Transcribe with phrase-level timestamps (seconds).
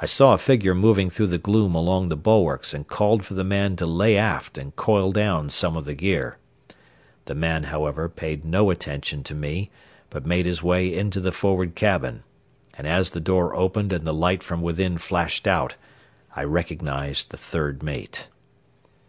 [0.00, 3.44] I saw a figure moving through the gloom along the bulwarks and called for the
[3.44, 6.38] man to lay aft and coil down some of the gear.
[7.26, 9.70] The man, however, paid no attention to me,
[10.10, 12.24] but made his way into the forward cabin,
[12.76, 15.76] and as the door opened and the light from within flashed out
[16.34, 18.26] I recognized the third mate.